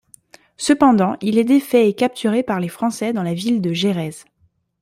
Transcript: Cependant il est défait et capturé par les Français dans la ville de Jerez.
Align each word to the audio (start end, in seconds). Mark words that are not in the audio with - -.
Cependant 0.57 1.15
il 1.21 1.37
est 1.37 1.43
défait 1.43 1.87
et 1.87 1.93
capturé 1.93 2.41
par 2.41 2.59
les 2.59 2.69
Français 2.69 3.13
dans 3.13 3.21
la 3.21 3.35
ville 3.35 3.61
de 3.61 3.71
Jerez. 3.71 4.15